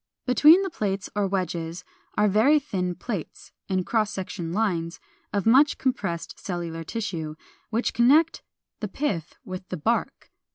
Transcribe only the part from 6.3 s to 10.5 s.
cellular tissue, which connect the pith with the bark.